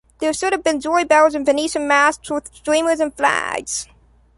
There 0.17 0.33
should 0.33 0.51
have 0.51 0.63
been 0.63 0.81
joy-bells 0.81 1.35
and 1.35 1.45
Venetian 1.45 1.87
masts 1.87 2.31
with 2.31 2.51
streamers 2.55 2.99
and 2.99 3.13
flags. 3.15 3.87